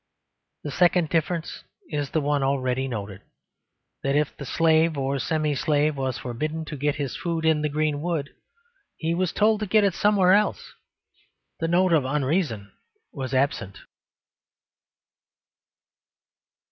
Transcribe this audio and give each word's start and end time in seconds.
The 0.63 0.71
second 0.71 1.09
difference 1.09 1.63
is 1.89 2.09
the 2.09 2.21
one 2.21 2.41
already 2.41 2.87
noted: 2.87 3.21
that 4.01 4.15
if 4.15 4.35
the 4.35 4.47
slave 4.47 4.97
or 4.97 5.19
semi 5.19 5.53
slave 5.53 5.95
was 5.95 6.17
forbidden 6.17 6.65
to 6.65 6.75
get 6.75 6.95
his 6.95 7.15
food 7.15 7.45
in 7.45 7.61
the 7.61 7.69
greenwood, 7.69 8.31
he 8.97 9.13
was 9.13 9.31
told 9.31 9.59
to 9.59 9.67
get 9.67 9.83
it 9.83 9.93
somewhere 9.93 10.33
else. 10.33 10.73
The 11.59 11.67
note 11.67 11.93
of 11.93 12.03
unreason 12.03 12.71
was 13.13 13.35
absent. 13.35 13.77